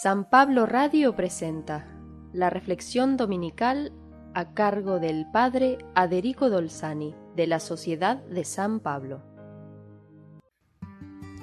San 0.00 0.24
Pablo 0.24 0.64
Radio 0.64 1.14
presenta 1.14 1.86
la 2.32 2.48
reflexión 2.48 3.18
dominical 3.18 3.92
a 4.32 4.54
cargo 4.54 4.98
del 4.98 5.26
Padre 5.30 5.76
Aderico 5.94 6.48
Dolzani 6.48 7.14
de 7.36 7.46
la 7.46 7.60
Sociedad 7.60 8.16
de 8.24 8.44
San 8.44 8.80
Pablo. 8.80 9.22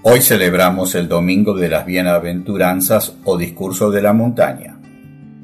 Hoy 0.01 0.21
celebramos 0.21 0.95
el 0.95 1.07
Domingo 1.07 1.53
de 1.53 1.69
las 1.69 1.85
Bienaventuranzas 1.85 3.15
o 3.23 3.37
Discurso 3.37 3.91
de 3.91 4.01
la 4.01 4.13
Montaña. 4.13 4.81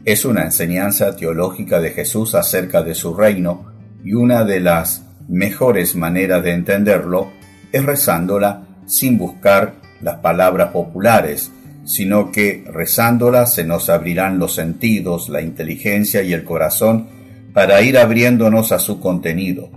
Es 0.04 0.26
una 0.26 0.42
enseñanza 0.42 1.16
teológica 1.16 1.80
de 1.80 1.92
Jesús 1.92 2.34
acerca 2.34 2.82
de 2.82 2.96
su 2.96 3.14
reino 3.16 3.72
y 4.04 4.14
una 4.14 4.44
de 4.44 4.62
las 4.62 5.06
mejores 5.30 5.96
maneras 5.96 6.44
de 6.44 6.54
entenderlo 6.54 7.32
es 7.72 7.86
rezándola 7.86 8.66
sin 8.88 9.20
buscar 9.20 9.76
las 10.02 10.18
palabras 10.18 10.72
populares, 10.72 11.52
sino 11.86 12.32
que 12.32 12.64
rezándola 12.68 13.46
se 13.46 13.64
nos 13.64 13.90
abrirán 13.90 14.40
los 14.40 14.56
sentidos, 14.56 15.30
la 15.30 15.42
inteligencia 15.42 16.24
y 16.24 16.34
el 16.34 16.44
corazón 16.44 17.08
para 17.54 17.82
ir 17.82 17.98
abriéndonos 17.98 18.72
a 18.72 18.80
su 18.80 19.00
contenido. 19.00 19.70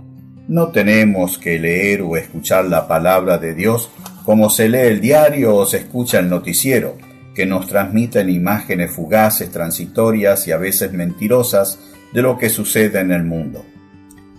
No 0.47 0.69
tenemos 0.69 1.37
que 1.37 1.59
leer 1.59 2.01
o 2.01 2.17
escuchar 2.17 2.65
la 2.65 2.87
palabra 2.87 3.37
de 3.37 3.53
Dios 3.53 3.89
como 4.25 4.49
se 4.49 4.67
lee 4.67 4.87
el 4.87 4.99
diario 4.99 5.55
o 5.55 5.65
se 5.65 5.77
escucha 5.77 6.19
el 6.19 6.29
noticiero, 6.29 6.97
que 7.33 7.45
nos 7.45 7.67
transmiten 7.67 8.29
imágenes 8.29 8.91
fugaces, 8.91 9.49
transitorias 9.49 10.47
y 10.47 10.51
a 10.51 10.57
veces 10.57 10.91
mentirosas 10.91 11.79
de 12.13 12.21
lo 12.21 12.37
que 12.37 12.49
sucede 12.49 12.99
en 12.99 13.11
el 13.11 13.23
mundo. 13.23 13.63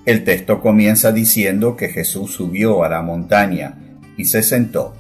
El 0.04 0.24
texto 0.24 0.60
comienza 0.60 1.12
diciendo 1.12 1.76
que 1.76 1.88
Jesús 1.88 2.32
subió 2.32 2.84
a 2.84 2.88
la 2.88 3.02
montaña 3.02 3.78
y 4.16 4.24
se 4.24 4.42
sentó. 4.42 4.94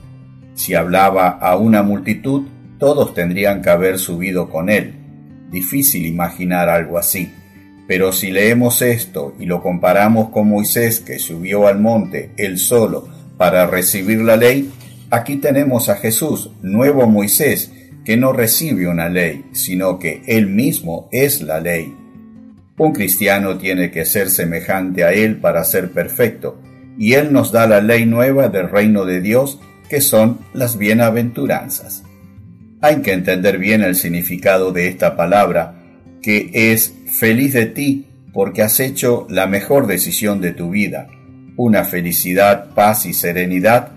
Si 0.54 0.74
hablaba 0.74 1.28
a 1.28 1.56
una 1.56 1.82
multitud, 1.82 2.46
todos 2.80 3.14
tendrían 3.14 3.62
que 3.62 3.70
haber 3.70 3.98
subido 3.98 4.48
con 4.48 4.70
él. 4.70 4.94
Difícil 5.50 6.06
imaginar 6.06 6.68
algo 6.68 6.98
así. 6.98 7.30
Pero 7.86 8.10
si 8.12 8.30
leemos 8.30 8.82
esto 8.82 9.34
y 9.38 9.46
lo 9.46 9.62
comparamos 9.62 10.30
con 10.30 10.48
Moisés 10.48 11.00
que 11.00 11.18
subió 11.18 11.68
al 11.68 11.78
monte 11.78 12.30
él 12.36 12.58
solo 12.58 13.06
para 13.36 13.66
recibir 13.66 14.20
la 14.22 14.36
ley, 14.36 14.70
aquí 15.10 15.36
tenemos 15.36 15.88
a 15.88 15.96
Jesús, 15.96 16.50
nuevo 16.62 17.06
Moisés, 17.06 17.72
que 18.04 18.16
no 18.16 18.32
recibe 18.32 18.88
una 18.88 19.08
ley, 19.08 19.44
sino 19.52 19.98
que 19.98 20.22
él 20.26 20.46
mismo 20.46 21.08
es 21.12 21.42
la 21.42 21.60
ley. 21.60 21.94
Un 22.78 22.92
cristiano 22.92 23.58
tiene 23.58 23.90
que 23.90 24.06
ser 24.06 24.30
semejante 24.30 25.04
a 25.04 25.12
él 25.12 25.36
para 25.36 25.64
ser 25.64 25.90
perfecto, 25.90 26.60
y 26.96 27.12
él 27.14 27.32
nos 27.32 27.52
da 27.52 27.66
la 27.66 27.80
ley 27.80 28.06
nueva 28.06 28.48
del 28.48 28.70
reino 28.70 29.04
de 29.04 29.20
Dios, 29.20 29.60
que 29.88 30.00
son 30.00 30.38
las 30.54 30.78
bienaventuranzas. 30.78 32.04
Hay 32.82 33.02
que 33.02 33.12
entender 33.12 33.58
bien 33.58 33.82
el 33.82 33.94
significado 33.94 34.72
de 34.72 34.88
esta 34.88 35.16
palabra, 35.16 35.74
que 36.22 36.50
es 36.52 36.94
feliz 37.06 37.52
de 37.52 37.66
ti 37.66 38.06
porque 38.32 38.62
has 38.62 38.80
hecho 38.80 39.26
la 39.28 39.46
mejor 39.46 39.86
decisión 39.86 40.40
de 40.40 40.52
tu 40.52 40.70
vida, 40.70 41.08
una 41.56 41.84
felicidad, 41.84 42.74
paz 42.74 43.06
y 43.06 43.12
serenidad 43.12 43.92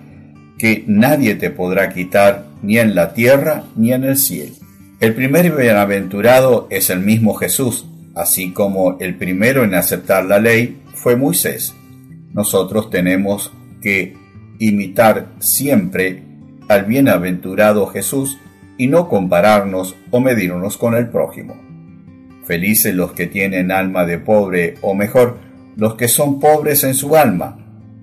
que 0.58 0.84
nadie 0.88 1.36
te 1.36 1.50
podrá 1.50 1.94
quitar 1.94 2.46
ni 2.62 2.78
en 2.78 2.96
la 2.96 3.14
tierra 3.14 3.66
ni 3.76 3.94
en 3.94 4.04
el 4.04 4.18
cielo. 4.18 4.54
El 5.00 5.14
primer 5.14 5.56
bienaventurado 5.56 6.68
es 6.70 6.90
el 6.90 7.00
mismo 7.00 7.34
Jesús, 7.34 7.86
así 8.16 8.52
como 8.52 8.98
el 9.00 9.16
primero 9.16 9.64
en 9.64 9.76
aceptar 9.76 10.26
la 10.26 10.40
ley 10.40 10.82
fue 10.94 11.16
Moisés. 11.16 11.74
Nosotros 12.34 12.90
tenemos 12.90 13.52
que 13.82 14.16
imitar 14.60 15.28
siempre 15.40 16.24
al 16.70 16.86
bienaventurado 16.86 17.88
Jesús 17.88 18.38
y 18.78 18.88
no 18.88 19.08
compararnos 19.08 19.96
o 20.12 20.20
medirnos 20.20 20.78
con 20.78 20.96
el 20.96 21.10
prójimo. 21.10 21.56
Felices 22.46 22.94
los 22.94 23.14
que 23.14 23.28
tienen 23.28 23.72
alma 23.72 24.06
de 24.06 24.18
pobre, 24.18 24.76
o 24.82 24.94
mejor, 24.94 25.38
los 25.76 25.96
que 25.96 26.08
son 26.08 26.40
pobres 26.40 26.84
en 26.84 26.94
su 26.94 27.16
alma, 27.16 27.58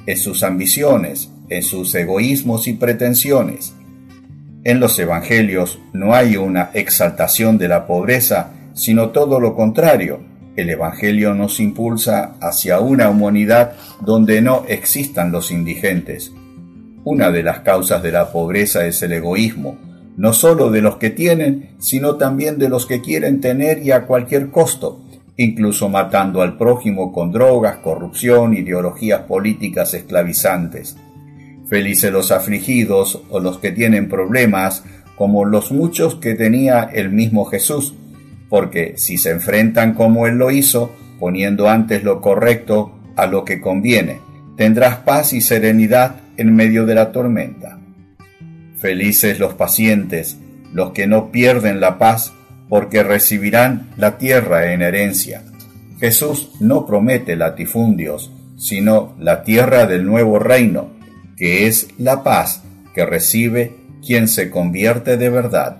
en 0.07 0.17
sus 0.17 0.43
ambiciones, 0.43 1.31
en 1.49 1.63
sus 1.63 1.95
egoísmos 1.95 2.67
y 2.67 2.75
pretensiones. 2.75 3.75
En 4.65 4.81
los 4.81 4.99
Evangelios 4.99 5.79
no 5.93 6.15
hay 6.15 6.37
una 6.37 6.71
exaltación 6.75 7.59
de 7.59 7.69
la 7.69 7.87
pobreza, 7.87 8.53
sino 8.75 9.11
todo 9.11 9.41
lo 9.41 9.55
contrario. 9.55 10.21
El 10.57 10.71
Evangelio 10.71 11.35
nos 11.35 11.61
impulsa 11.61 12.35
hacia 12.41 12.81
una 12.81 13.09
humanidad 13.09 13.73
donde 14.01 14.43
no 14.43 14.65
existan 14.69 15.33
los 15.33 15.51
indigentes. 15.51 16.33
Una 17.05 17.31
de 17.31 17.43
las 17.43 17.61
causas 17.61 18.03
de 18.03 18.13
la 18.13 18.31
pobreza 18.31 18.87
es 18.87 19.03
el 19.03 19.13
egoísmo, 19.13 19.79
no 20.17 20.33
solo 20.33 20.71
de 20.71 20.83
los 20.83 20.97
que 20.97 21.11
tienen, 21.11 21.71
sino 21.79 22.17
también 22.17 22.59
de 22.59 22.69
los 22.69 22.87
que 22.87 23.01
quieren 23.01 23.41
tener 23.41 23.83
y 23.85 23.93
a 23.93 24.07
cualquier 24.07 24.51
costo, 24.51 25.01
incluso 25.37 25.89
matando 25.89 26.43
al 26.43 26.57
prójimo 26.57 27.13
con 27.13 27.33
drogas, 27.33 27.79
corrupción, 27.79 28.55
ideologías 28.55 29.23
políticas 29.23 29.95
esclavizantes. 29.95 30.97
Felices 31.69 32.13
los 32.13 32.33
afligidos 32.33 33.23
o 33.31 33.41
los 33.41 33.59
que 33.59 33.73
tienen 33.73 34.09
problemas, 34.09 34.85
como 35.17 35.45
los 35.45 35.73
muchos 35.73 36.17
que 36.17 36.35
tenía 36.35 36.83
el 36.83 37.11
mismo 37.11 37.45
Jesús, 37.45 37.95
porque 38.49 38.95
si 38.97 39.17
se 39.17 39.31
enfrentan 39.31 39.95
como 39.95 40.27
Él 40.27 40.37
lo 40.37 40.51
hizo, 40.51 40.93
poniendo 41.19 41.69
antes 41.69 42.03
lo 42.03 42.21
correcto 42.21 42.93
a 43.17 43.27
lo 43.27 43.45
que 43.45 43.61
conviene, 43.61 44.21
tendrás 44.57 44.97
paz 44.97 45.33
y 45.33 45.41
serenidad 45.41 46.17
en 46.37 46.55
medio 46.55 46.85
de 46.85 46.95
la 46.95 47.13
tormenta. 47.13 47.80
Felices 48.81 49.39
los 49.39 49.55
pacientes, 49.55 50.39
los 50.73 50.93
que 50.93 51.07
no 51.07 51.31
pierden 51.31 51.81
la 51.81 51.99
paz, 51.99 52.33
porque 52.69 53.03
recibirán 53.03 53.91
la 53.97 54.17
tierra 54.17 54.73
en 54.73 54.83
herencia. 54.83 55.43
Jesús 55.99 56.53
no 56.61 56.87
promete 56.87 57.37
latifundios, 57.37 58.33
sino 58.57 59.15
la 59.19 59.43
tierra 59.43 59.87
del 59.87 60.07
nuevo 60.07 60.39
reino, 60.39 60.91
que 61.37 61.67
es 61.67 61.89
la 61.99 62.23
paz 62.23 62.63
que 62.95 63.05
recibe 63.05 63.77
quien 64.05 64.29
se 64.29 64.51
convierte 64.51 65.17
de 65.17 65.29
verdad. 65.29 65.79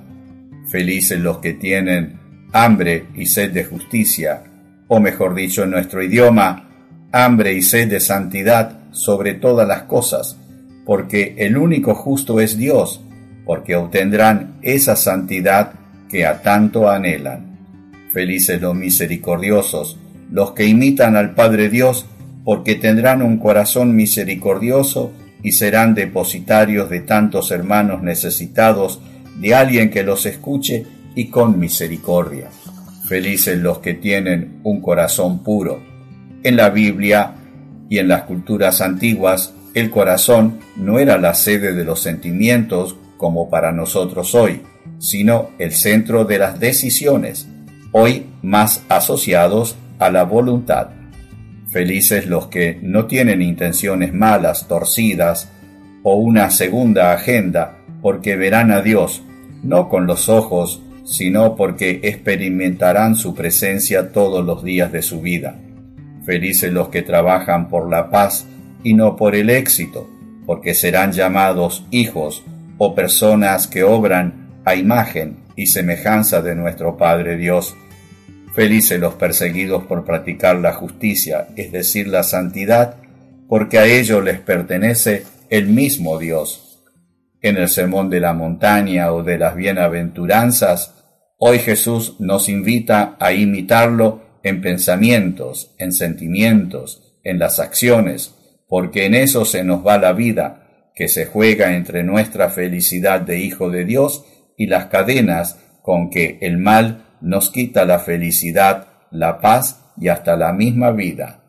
Felices 0.69 1.19
los 1.19 1.39
que 1.39 1.55
tienen 1.55 2.19
hambre 2.53 3.07
y 3.15 3.27
sed 3.27 3.53
de 3.53 3.65
justicia, 3.65 4.43
o 4.89 5.01
mejor 5.01 5.35
dicho 5.35 5.63
en 5.63 5.71
nuestro 5.71 6.03
idioma, 6.03 6.69
hambre 7.13 7.55
y 7.55 7.63
sed 7.63 7.89
de 7.89 8.01
santidad 8.01 8.79
sobre 8.93 9.35
todas 9.35 9.67
las 9.67 9.83
cosas, 9.83 10.37
porque 10.91 11.37
el 11.39 11.57
único 11.57 11.95
justo 11.95 12.41
es 12.41 12.59
Dios, 12.59 13.01
porque 13.45 13.77
obtendrán 13.77 14.57
esa 14.61 14.97
santidad 14.97 15.75
que 16.11 16.27
a 16.27 16.43
tanto 16.43 16.91
anhelan. 16.91 17.61
Felices 18.13 18.61
los 18.61 18.75
misericordiosos, 18.75 20.01
los 20.33 20.51
que 20.51 20.67
imitan 20.67 21.15
al 21.15 21.37
Padre 21.37 21.69
Dios, 21.69 22.07
porque 22.45 22.75
tendrán 22.75 23.23
un 23.23 23.39
corazón 23.39 23.95
misericordioso 23.95 25.13
y 25.45 25.53
serán 25.53 25.95
depositarios 25.95 26.91
de 26.91 26.99
tantos 26.99 27.53
hermanos 27.53 28.03
necesitados, 28.03 29.01
de 29.39 29.55
alguien 29.55 29.91
que 29.91 30.03
los 30.03 30.27
escuche 30.27 30.87
y 31.15 31.27
con 31.27 31.57
misericordia. 31.61 32.49
Felices 33.07 33.57
los 33.61 33.79
que 33.79 33.95
tienen 33.95 34.59
un 34.65 34.81
corazón 34.81 35.45
puro. 35.45 35.81
En 36.43 36.57
la 36.57 36.69
Biblia 36.71 37.35
y 37.89 37.99
en 37.99 38.09
las 38.09 38.23
culturas 38.23 38.81
antiguas 38.81 39.55
el 39.75 39.91
corazón 39.91 40.61
no 40.77 40.99
era 40.99 41.19
la 41.19 41.35
sede 41.35 41.73
de 41.73 41.85
los 41.85 42.01
sentimientos 42.01 42.97
como 43.17 43.51
para 43.51 43.73
nosotros 43.73 44.35
hoy, 44.35 44.63
sino 44.99 45.51
el 45.59 45.73
centro 45.73 46.25
de 46.25 46.39
las 46.39 46.59
decisiones, 46.59 47.49
hoy 47.93 48.27
más 48.43 48.83
asociados 48.89 49.77
a 49.99 50.11
la 50.11 50.25
voluntad. 50.25 50.89
Felices 51.69 52.27
los 52.27 52.49
que 52.49 52.79
no 52.83 53.07
tienen 53.07 53.43
intenciones 53.43 54.13
malas, 54.13 54.67
torcidas, 54.67 55.51
o 56.03 56.15
una 56.17 56.51
segunda 56.51 57.13
agenda, 57.13 57.77
porque 58.01 58.37
verán 58.37 58.71
a 58.73 58.81
Dios, 58.81 59.23
no 59.63 59.89
con 59.89 60.07
los 60.07 60.29
ojos, 60.29 60.83
sino 61.05 61.57
porque 61.57 62.01
experimentarán 62.05 63.17
su 63.17 63.35
presencia 63.35 64.13
todos 64.13 64.45
los 64.45 64.65
días 64.65 64.91
de 64.93 65.03
su 65.03 65.21
vida. 65.21 65.61
Felices 66.25 66.73
los 66.73 66.89
que 66.89 67.03
trabajan 67.03 67.69
por 67.69 67.91
la 67.91 68.11
paz 68.11 68.47
y 68.83 68.95
no 68.95 69.17
por 69.17 69.35
el 69.35 69.51
éxito, 69.51 70.09
porque 70.47 70.75
serán 70.75 71.13
llamados 71.13 71.85
hijos 71.91 72.43
o 72.79 72.95
personas 72.95 73.67
que 73.67 73.83
obran 73.83 74.51
a 74.65 74.75
imagen 74.75 75.45
y 75.57 75.67
semejanza 75.67 76.43
de 76.43 76.55
nuestro 76.55 76.97
Padre 76.97 77.37
Dios. 77.37 77.77
Felices 78.55 78.99
los 78.99 79.15
perseguidos 79.15 79.85
por 79.85 80.05
practicar 80.05 80.57
la 80.57 80.73
justicia, 80.73 81.49
es 81.57 81.73
decir, 81.73 82.09
la 82.09 82.23
santidad, 82.23 82.97
porque 83.49 83.79
a 83.79 83.87
ellos 83.87 84.25
les 84.25 84.41
pertenece 84.41 85.25
el 85.51 85.67
mismo 85.67 86.19
Dios. 86.19 86.83
En 87.43 87.57
el 87.57 87.69
sermón 87.69 88.11
de 88.11 88.21
la 88.21 88.33
montaña 88.33 89.13
o 89.13 89.23
de 89.23 89.39
las 89.39 89.55
bienaventuranzas, 89.55 90.95
hoy 91.39 91.59
Jesús 91.59 92.17
nos 92.19 92.49
invita 92.49 93.17
a 93.19 93.33
imitarlo 93.33 94.23
en 94.43 94.61
pensamientos, 94.61 95.75
en 95.79 95.93
sentimientos, 95.93 97.19
en 97.25 97.39
las 97.39 97.59
acciones, 97.61 98.35
porque 98.71 99.07
en 99.07 99.17
eso 99.17 99.45
se 99.45 99.65
nos 99.65 99.85
va 99.85 99.99
la 99.99 100.13
vida, 100.13 100.93
que 100.95 101.09
se 101.09 101.27
juega 101.27 101.75
entre 101.75 102.05
nuestra 102.05 102.51
felicidad 102.51 103.21
de 103.21 103.41
Hijo 103.41 103.69
de 103.69 103.85
Dios 103.85 104.25
y 104.57 104.69
las 104.69 104.87
cadenas 104.87 105.59
con 105.83 106.09
que 106.09 106.39
el 106.41 106.57
mal 106.57 107.05
nos 107.21 107.51
quita 107.51 107.85
la 107.85 107.99
felicidad, 107.99 108.87
la 109.11 109.41
paz 109.41 109.93
y 109.99 110.07
hasta 110.07 110.37
la 110.37 110.53
misma 110.53 110.93
vida. 110.93 111.43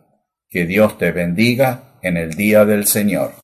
Que 0.50 0.66
Dios 0.66 0.98
te 0.98 1.12
bendiga 1.12 2.00
en 2.02 2.18
el 2.18 2.34
día 2.34 2.66
del 2.66 2.88
Señor. 2.88 3.34